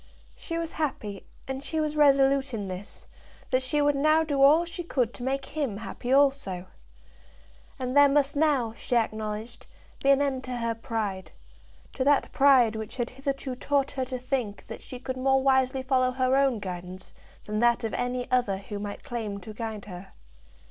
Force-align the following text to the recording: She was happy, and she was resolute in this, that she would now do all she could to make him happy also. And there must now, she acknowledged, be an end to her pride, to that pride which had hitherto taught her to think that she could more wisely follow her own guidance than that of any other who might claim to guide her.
She 0.35 0.57
was 0.57 0.71
happy, 0.71 1.27
and 1.47 1.63
she 1.63 1.79
was 1.79 1.95
resolute 1.95 2.55
in 2.55 2.67
this, 2.67 3.05
that 3.51 3.61
she 3.61 3.83
would 3.83 3.93
now 3.95 4.23
do 4.23 4.41
all 4.41 4.65
she 4.65 4.81
could 4.83 5.13
to 5.13 5.21
make 5.21 5.45
him 5.45 5.77
happy 5.77 6.11
also. 6.11 6.65
And 7.77 7.95
there 7.95 8.09
must 8.09 8.35
now, 8.35 8.73
she 8.73 8.95
acknowledged, 8.95 9.67
be 10.01 10.09
an 10.09 10.19
end 10.19 10.43
to 10.45 10.55
her 10.55 10.73
pride, 10.73 11.33
to 11.93 12.03
that 12.03 12.31
pride 12.31 12.75
which 12.75 12.97
had 12.97 13.11
hitherto 13.11 13.53
taught 13.55 13.91
her 13.91 14.05
to 14.05 14.17
think 14.17 14.65
that 14.65 14.81
she 14.81 14.97
could 14.97 15.17
more 15.17 15.43
wisely 15.43 15.83
follow 15.83 16.09
her 16.09 16.35
own 16.35 16.57
guidance 16.57 17.13
than 17.45 17.59
that 17.59 17.83
of 17.83 17.93
any 17.93 18.27
other 18.31 18.57
who 18.57 18.79
might 18.79 19.03
claim 19.03 19.39
to 19.41 19.53
guide 19.53 19.85
her. 19.85 20.13